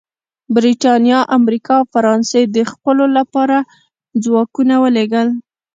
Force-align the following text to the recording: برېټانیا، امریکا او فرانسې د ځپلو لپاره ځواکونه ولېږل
برېټانیا، 0.55 1.19
امریکا 1.37 1.75
او 1.81 1.87
فرانسې 1.93 2.41
د 2.55 2.57
ځپلو 2.71 3.05
لپاره 3.17 3.57
ځواکونه 4.23 4.73
ولېږل 4.83 5.27